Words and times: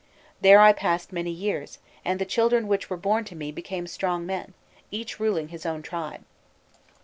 There 0.41 0.59
I 0.61 0.73
passed 0.73 1.13
many 1.13 1.29
years, 1.29 1.77
and 2.03 2.17
the 2.17 2.25
children 2.25 2.67
which 2.67 2.89
were 2.89 2.97
born 2.97 3.23
to 3.25 3.35
me 3.35 3.51
became 3.51 3.85
strong 3.85 4.25
men, 4.25 4.55
each 4.89 5.19
ruling 5.19 5.49
his 5.49 5.63
own 5.63 5.83
tribe. 5.83 6.23